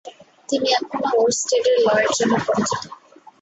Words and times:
তিনি 0.49 0.67
এখনো 0.77 1.07
ওরস্টেডের 1.15 1.77
লয়ের 1.85 2.11
জন্য 2.17 2.33
পরিচিত। 2.47 2.83